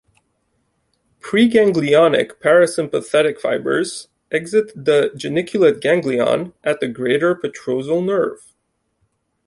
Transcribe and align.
Preganglionic 1.19 2.39
parasympathetic 2.41 3.39
fibres 3.39 4.07
exit 4.31 4.73
the 4.73 5.11
geniculate 5.15 5.79
ganglion 5.79 6.53
as 6.63 6.77
the 6.81 6.87
greater 6.87 7.35
petrosal 7.35 8.03
nerve. 8.03 8.51